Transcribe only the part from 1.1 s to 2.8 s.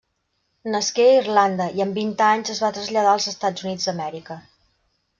Irlanda i amb vint anys es va